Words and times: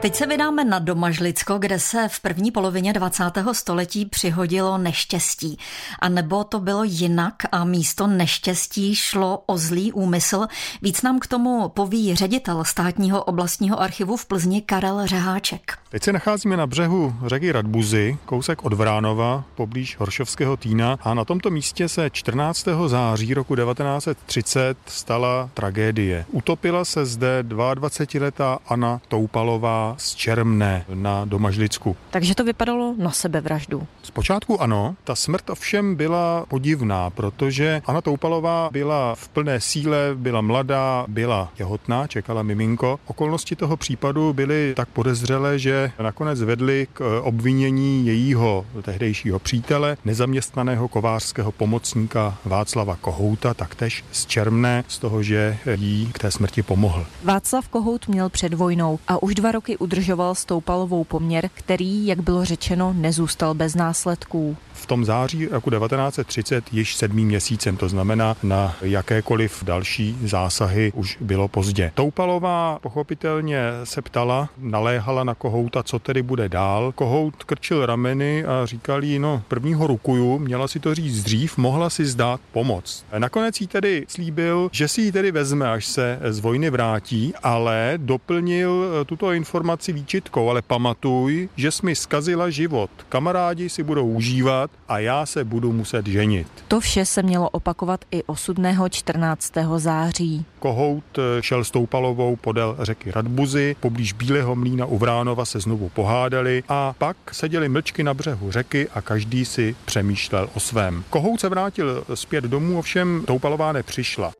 Teď 0.00 0.14
se 0.14 0.26
vydáme 0.26 0.64
na 0.64 0.78
Domažlicko, 0.78 1.58
kde 1.58 1.78
se 1.78 2.08
v 2.08 2.20
první 2.20 2.50
polovině 2.50 2.92
20. 2.92 3.24
století 3.52 4.06
přihodilo 4.06 4.78
neštěstí. 4.78 5.58
A 5.98 6.08
nebo 6.08 6.44
to 6.44 6.60
bylo 6.60 6.84
jinak 6.84 7.34
a 7.52 7.64
místo 7.64 8.06
neštěstí 8.06 8.94
šlo 8.94 9.42
o 9.46 9.58
zlý 9.58 9.92
úmysl. 9.92 10.46
Víc 10.82 11.02
nám 11.02 11.18
k 11.18 11.26
tomu 11.26 11.68
poví 11.68 12.14
ředitel 12.14 12.64
státního 12.64 13.24
oblastního 13.24 13.80
archivu 13.80 14.16
v 14.16 14.26
Plzni 14.26 14.62
Karel 14.62 15.06
Řeháček. 15.06 15.78
Teď 15.90 16.02
se 16.02 16.12
nacházíme 16.12 16.56
na 16.56 16.66
břehu 16.66 17.14
řeky 17.26 17.52
Radbuzy, 17.52 18.18
kousek 18.24 18.64
od 18.64 18.72
Vránova, 18.72 19.44
poblíž 19.54 19.96
Horšovského 19.98 20.56
týna 20.56 20.98
a 21.00 21.14
na 21.14 21.24
tomto 21.24 21.50
místě 21.50 21.88
se 21.88 22.10
14. 22.10 22.68
září 22.86 23.34
roku 23.34 23.56
1930 23.56 24.78
stala 24.86 25.50
tragédie. 25.54 26.24
Utopila 26.32 26.84
se 26.84 27.06
zde 27.06 27.42
22-letá 27.42 28.58
Anna 28.68 29.00
Toupalová 29.08 29.87
z 29.96 30.14
Čermné 30.14 30.84
na 30.94 31.24
Domažlicku. 31.24 31.96
Takže 32.10 32.34
to 32.34 32.44
vypadalo 32.44 32.94
na 32.98 33.10
sebevraždu. 33.10 33.86
Zpočátku 34.02 34.62
ano, 34.62 34.96
ta 35.04 35.14
smrt 35.14 35.50
ovšem 35.50 35.94
byla 35.94 36.44
podivná, 36.48 37.10
protože 37.10 37.82
Anna 37.86 38.00
Toupalová 38.00 38.68
byla 38.72 39.14
v 39.14 39.28
plné 39.28 39.60
síle, 39.60 39.98
byla 40.14 40.40
mladá, 40.40 41.04
byla 41.08 41.52
těhotná, 41.54 42.06
čekala 42.06 42.42
miminko. 42.42 43.00
Okolnosti 43.06 43.56
toho 43.56 43.76
případu 43.76 44.32
byly 44.32 44.72
tak 44.76 44.88
podezřelé, 44.88 45.58
že 45.58 45.90
nakonec 46.02 46.42
vedly 46.42 46.86
k 46.92 47.20
obvinění 47.24 48.06
jejího 48.06 48.66
tehdejšího 48.82 49.38
přítele, 49.38 49.96
nezaměstnaného 50.04 50.88
kovářského 50.88 51.52
pomocníka 51.52 52.38
Václava 52.44 52.96
Kohouta, 52.96 53.54
taktéž 53.54 54.04
z 54.12 54.26
Čermné, 54.26 54.84
z 54.88 54.98
toho, 54.98 55.22
že 55.22 55.58
jí 55.74 56.10
k 56.12 56.18
té 56.18 56.30
smrti 56.30 56.62
pomohl. 56.62 57.06
Václav 57.24 57.68
Kohout 57.68 58.08
měl 58.08 58.28
před 58.28 58.54
vojnou 58.54 58.98
a 59.08 59.22
už 59.22 59.34
dva 59.34 59.52
roky 59.52 59.76
udržoval 59.78 60.34
s 60.34 60.44
Toupalovou 60.44 61.04
poměr, 61.04 61.50
který, 61.54 62.06
jak 62.06 62.20
bylo 62.20 62.44
řečeno, 62.44 62.94
nezůstal 62.96 63.54
bez 63.54 63.74
následků 63.74 64.56
v 64.78 64.86
tom 64.86 65.04
září 65.04 65.46
roku 65.46 65.70
1930 65.70 66.72
již 66.72 66.96
sedmým 66.96 67.28
měsícem, 67.28 67.76
to 67.76 67.88
znamená 67.88 68.36
na 68.42 68.76
jakékoliv 68.82 69.64
další 69.64 70.18
zásahy 70.24 70.92
už 70.94 71.18
bylo 71.20 71.48
pozdě. 71.48 71.92
Toupalová 71.94 72.78
pochopitelně 72.82 73.60
se 73.84 74.02
ptala, 74.02 74.48
naléhala 74.58 75.24
na 75.24 75.34
Kohouta, 75.34 75.82
co 75.82 75.98
tedy 75.98 76.22
bude 76.22 76.48
dál. 76.48 76.92
Kohout 76.92 77.44
krčil 77.44 77.86
rameny 77.86 78.44
a 78.44 78.66
říkal 78.66 79.04
jí, 79.04 79.18
no 79.18 79.42
prvního 79.48 79.86
rukuju, 79.86 80.38
měla 80.38 80.68
si 80.68 80.80
to 80.80 80.94
říct 80.94 81.22
dřív, 81.22 81.58
mohla 81.58 81.90
si 81.90 82.06
zdát 82.06 82.40
pomoc. 82.52 83.04
Nakonec 83.18 83.60
jí 83.60 83.66
tedy 83.66 84.04
slíbil, 84.08 84.68
že 84.72 84.88
si 84.88 85.00
ji 85.00 85.12
tedy 85.12 85.32
vezme, 85.32 85.70
až 85.70 85.86
se 85.86 86.18
z 86.28 86.38
vojny 86.38 86.70
vrátí, 86.70 87.32
ale 87.42 87.94
doplnil 87.96 89.04
tuto 89.06 89.32
informaci 89.32 89.67
výčitkou, 89.92 90.50
ale 90.50 90.62
pamatuj, 90.62 91.48
že 91.56 91.70
jsi 91.70 91.86
mi 91.86 91.94
zkazila 91.94 92.50
život. 92.50 92.90
Kamarádi 93.08 93.68
si 93.68 93.82
budou 93.82 94.06
užívat, 94.06 94.70
a 94.88 94.98
já 94.98 95.26
se 95.26 95.44
budu 95.44 95.72
muset 95.72 96.06
ženit. 96.06 96.46
To 96.68 96.80
vše 96.80 97.04
se 97.04 97.22
mělo 97.22 97.50
opakovat 97.50 98.04
i 98.10 98.22
osudného 98.22 98.88
14. 98.88 99.52
září. 99.76 100.44
Kohout 100.58 101.04
šel 101.40 101.64
s 101.64 101.70
Toupalovou 101.70 102.36
podél 102.36 102.76
řeky 102.80 103.10
Radbuzy, 103.10 103.76
poblíž 103.80 104.12
Bílého 104.12 104.56
mlína 104.56 104.86
u 104.86 104.98
Vránova 104.98 105.44
se 105.44 105.60
znovu 105.60 105.88
pohádali 105.88 106.62
a 106.68 106.94
pak 106.98 107.16
seděli 107.32 107.68
mlčky 107.68 108.02
na 108.02 108.14
břehu 108.14 108.50
řeky 108.50 108.88
a 108.94 109.00
každý 109.00 109.44
si 109.44 109.76
přemýšlel 109.84 110.50
o 110.54 110.60
svém. 110.60 111.04
Kohout 111.10 111.40
se 111.40 111.48
vrátil 111.48 112.04
zpět 112.14 112.44
domů, 112.44 112.78
ovšem 112.78 113.22
Toupalová 113.26 113.72
nepřišla. 113.72 114.32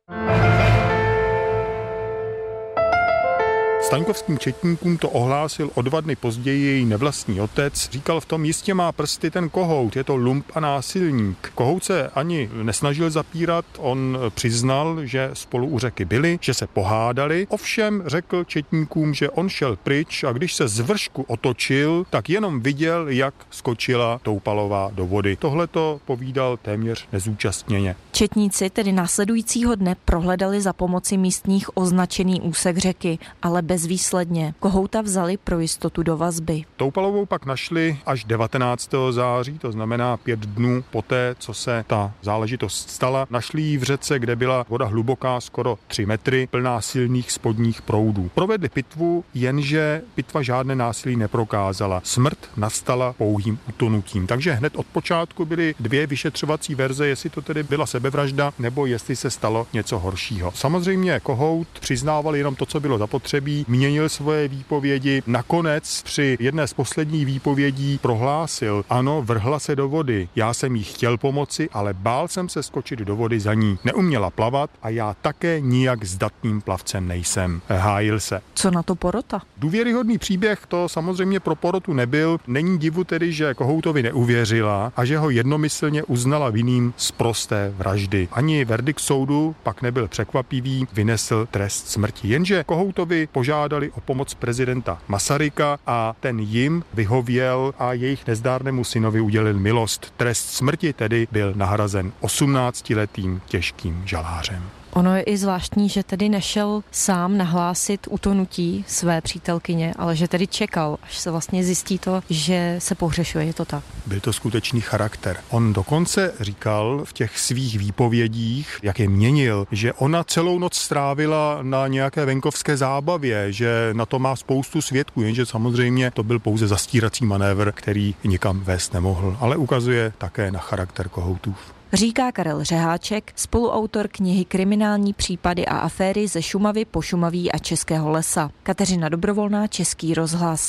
Staňkovským 3.88 4.38
četníkům 4.38 4.98
to 4.98 5.10
ohlásil 5.10 5.70
o 5.74 5.82
dva 5.82 6.00
dny 6.00 6.16
později 6.16 6.64
její 6.64 6.84
nevlastní 6.84 7.40
otec. 7.40 7.90
Říkal 7.92 8.20
v 8.20 8.26
tom 8.26 8.44
jistě 8.44 8.74
má 8.74 8.92
prsty 8.92 9.30
ten 9.30 9.48
kohout, 9.48 9.96
je 9.96 10.04
to 10.04 10.16
lump 10.16 10.46
a 10.54 10.60
násilník. 10.60 11.52
Kohout 11.54 11.84
se 11.84 12.08
ani 12.08 12.50
nesnažil 12.62 13.10
zapírat, 13.10 13.64
on 13.78 14.18
přiznal, 14.34 15.04
že 15.04 15.30
spolu 15.32 15.66
u 15.66 15.78
řeky 15.78 16.04
byli, 16.04 16.38
že 16.42 16.54
se 16.54 16.66
pohádali. 16.66 17.46
Ovšem 17.50 18.02
řekl 18.06 18.44
četníkům, 18.44 19.14
že 19.14 19.30
on 19.30 19.48
šel 19.48 19.76
pryč 19.76 20.24
a 20.24 20.32
když 20.32 20.54
se 20.54 20.68
z 20.68 20.80
vršku 20.80 21.22
otočil, 21.22 22.06
tak 22.10 22.30
jenom 22.30 22.60
viděl, 22.60 23.08
jak 23.08 23.34
skočila 23.50 24.20
Toupalová 24.22 24.90
do 24.94 25.06
vody. 25.06 25.36
Tohle 25.36 25.66
to 25.66 26.00
povídal 26.04 26.56
téměř 26.56 27.08
nezúčastněně. 27.12 27.96
Četníci 28.12 28.70
tedy 28.70 28.92
následujícího 28.92 29.74
dne 29.74 29.96
prohledali 30.04 30.60
za 30.60 30.72
pomoci 30.72 31.16
místních 31.16 31.76
označený 31.76 32.40
úsek 32.40 32.78
řeky, 32.78 33.18
ale 33.42 33.62
bezvýsledně. 33.78 34.54
Kohouta 34.58 35.00
vzali 35.00 35.36
pro 35.36 35.60
jistotu 35.60 36.02
do 36.02 36.16
vazby. 36.16 36.64
Toupalovou 36.76 37.26
pak 37.26 37.46
našli 37.46 37.98
až 38.06 38.24
19. 38.24 38.90
září, 39.10 39.58
to 39.58 39.72
znamená 39.72 40.16
pět 40.16 40.40
dnů 40.40 40.84
poté, 40.90 41.34
co 41.38 41.54
se 41.54 41.84
ta 41.86 42.12
záležitost 42.22 42.90
stala. 42.90 43.26
Našli 43.30 43.62
ji 43.62 43.78
v 43.78 43.82
řece, 43.82 44.18
kde 44.18 44.36
byla 44.36 44.66
voda 44.68 44.86
hluboká 44.86 45.40
skoro 45.40 45.78
3 45.86 46.06
metry, 46.06 46.48
plná 46.50 46.80
silných 46.80 47.32
spodních 47.32 47.82
proudů. 47.82 48.30
Provedli 48.34 48.68
pitvu, 48.68 49.24
jenže 49.34 50.02
pitva 50.14 50.42
žádné 50.42 50.74
násilí 50.74 51.16
neprokázala. 51.16 52.00
Smrt 52.04 52.38
nastala 52.56 53.12
pouhým 53.12 53.58
utonutím. 53.68 54.26
Takže 54.26 54.52
hned 54.52 54.76
od 54.76 54.86
počátku 54.86 55.44
byly 55.44 55.74
dvě 55.80 56.06
vyšetřovací 56.06 56.74
verze, 56.74 57.06
jestli 57.06 57.30
to 57.30 57.42
tedy 57.42 57.62
byla 57.62 57.86
sebevražda 57.86 58.52
nebo 58.58 58.86
jestli 58.86 59.16
se 59.16 59.30
stalo 59.30 59.66
něco 59.72 59.98
horšího. 59.98 60.52
Samozřejmě 60.54 61.20
Kohout 61.20 61.68
přiznával 61.80 62.36
jenom 62.36 62.54
to, 62.54 62.66
co 62.66 62.80
bylo 62.80 62.98
zapotřebí, 62.98 63.64
měnil 63.68 64.08
svoje 64.08 64.48
výpovědi. 64.48 65.22
Nakonec 65.26 66.02
při 66.02 66.36
jedné 66.40 66.66
z 66.66 66.72
posledních 66.72 67.26
výpovědí 67.26 67.98
prohlásil, 68.02 68.84
ano, 68.90 69.22
vrhla 69.22 69.58
se 69.58 69.76
do 69.76 69.88
vody. 69.88 70.28
Já 70.36 70.54
jsem 70.54 70.76
jí 70.76 70.84
chtěl 70.84 71.18
pomoci, 71.18 71.68
ale 71.72 71.94
bál 71.94 72.28
jsem 72.28 72.48
se 72.48 72.62
skočit 72.62 72.98
do 72.98 73.16
vody 73.16 73.40
za 73.40 73.54
ní. 73.54 73.78
Neuměla 73.84 74.30
plavat 74.30 74.70
a 74.82 74.88
já 74.88 75.16
také 75.22 75.60
nijak 75.60 76.04
zdatným 76.04 76.60
plavcem 76.60 77.08
nejsem. 77.08 77.60
Hájil 77.68 78.20
se. 78.20 78.40
Co 78.54 78.70
na 78.70 78.82
to 78.82 78.94
porota? 78.94 79.42
Důvěryhodný 79.56 80.18
příběh 80.18 80.66
to 80.68 80.88
samozřejmě 80.88 81.40
pro 81.40 81.54
porotu 81.54 81.92
nebyl. 81.92 82.40
Není 82.46 82.78
divu 82.78 83.04
tedy, 83.04 83.32
že 83.32 83.54
Kohoutovi 83.54 84.02
neuvěřila 84.02 84.92
a 84.96 85.04
že 85.04 85.18
ho 85.18 85.30
jednomyslně 85.30 86.02
uznala 86.02 86.50
vinným 86.50 86.94
z 86.96 87.10
prosté 87.10 87.72
vraždy. 87.76 88.28
Ani 88.32 88.64
verdikt 88.64 89.00
soudu 89.00 89.56
pak 89.62 89.82
nebyl 89.82 90.08
překvapivý, 90.08 90.86
vynesl 90.92 91.48
trest 91.50 91.88
smrti. 91.88 92.28
Jenže 92.28 92.64
Kohoutovi 92.64 93.28
požádal 93.32 93.57
požádali 93.58 93.90
o 93.90 94.00
pomoc 94.00 94.34
prezidenta 94.34 94.98
Masaryka 95.08 95.78
a 95.86 96.14
ten 96.20 96.38
jim 96.38 96.84
vyhověl 96.94 97.74
a 97.78 97.92
jejich 97.92 98.26
nezdárnému 98.26 98.84
synovi 98.84 99.20
udělil 99.20 99.58
milost. 99.58 100.14
Trest 100.16 100.50
smrti 100.50 100.92
tedy 100.92 101.28
byl 101.32 101.52
nahrazen 101.56 102.12
18-letým 102.22 103.40
těžkým 103.46 104.02
žalářem. 104.06 104.62
Ono 104.98 105.16
je 105.16 105.22
i 105.22 105.36
zvláštní, 105.36 105.88
že 105.88 106.02
tedy 106.02 106.28
nešel 106.28 106.82
sám 106.90 107.38
nahlásit 107.38 108.06
utonutí 108.10 108.84
své 108.88 109.20
přítelkyně, 109.20 109.94
ale 109.98 110.16
že 110.16 110.28
tedy 110.28 110.46
čekal, 110.46 110.98
až 111.02 111.18
se 111.18 111.30
vlastně 111.30 111.64
zjistí 111.64 111.98
to, 111.98 112.22
že 112.30 112.76
se 112.78 112.94
pohřešuje. 112.94 113.44
Je 113.44 113.54
to 113.54 113.64
tak? 113.64 113.84
Byl 114.06 114.20
to 114.20 114.32
skutečný 114.32 114.80
charakter. 114.80 115.36
On 115.50 115.72
dokonce 115.72 116.34
říkal 116.40 117.00
v 117.04 117.12
těch 117.12 117.38
svých 117.38 117.78
výpovědích, 117.78 118.78
jak 118.82 118.98
je 118.98 119.08
měnil, 119.08 119.66
že 119.70 119.92
ona 119.92 120.24
celou 120.24 120.58
noc 120.58 120.74
strávila 120.74 121.58
na 121.62 121.88
nějaké 121.88 122.24
venkovské 122.24 122.76
zábavě, 122.76 123.52
že 123.52 123.90
na 123.92 124.06
to 124.06 124.18
má 124.18 124.36
spoustu 124.36 124.82
svědků, 124.82 125.22
jenže 125.22 125.46
samozřejmě 125.46 126.10
to 126.10 126.22
byl 126.22 126.38
pouze 126.38 126.68
zastírací 126.68 127.24
manévr, 127.24 127.72
který 127.72 128.14
nikam 128.24 128.60
vést 128.60 128.94
nemohl, 128.94 129.36
ale 129.40 129.56
ukazuje 129.56 130.12
také 130.18 130.50
na 130.50 130.58
charakter 130.58 131.08
kohoutů 131.08 131.54
říká 131.92 132.32
Karel 132.32 132.64
Řeháček, 132.64 133.32
spoluautor 133.36 134.08
knihy 134.08 134.44
Kriminální 134.44 135.12
případy 135.12 135.66
a 135.66 135.78
aféry 135.78 136.28
ze 136.28 136.42
Šumavy, 136.42 136.84
Pošumaví 136.84 137.52
a 137.52 137.58
Českého 137.58 138.10
lesa. 138.10 138.50
Kateřina 138.62 139.08
Dobrovolná, 139.08 139.66
Český 139.66 140.14
rozhlas. 140.14 140.68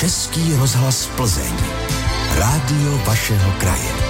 Český 0.00 0.54
rozhlas 0.56 1.06
Plzeň. 1.16 1.52
Rádio 2.38 2.98
vašeho 3.06 3.52
kraje. 3.58 4.07